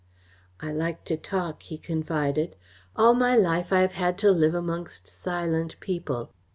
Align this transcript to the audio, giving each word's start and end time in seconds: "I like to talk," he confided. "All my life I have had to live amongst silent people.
"I 0.59 0.71
like 0.71 1.03
to 1.03 1.15
talk," 1.15 1.61
he 1.61 1.77
confided. 1.77 2.55
"All 2.95 3.13
my 3.13 3.35
life 3.35 3.71
I 3.71 3.81
have 3.81 3.91
had 3.93 4.17
to 4.25 4.31
live 4.31 4.55
amongst 4.55 5.07
silent 5.07 5.79
people. 5.79 6.31